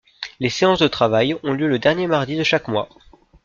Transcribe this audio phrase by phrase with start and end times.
[0.39, 2.89] Les séances de travail ont lieu le dernier mardi de chaque mois.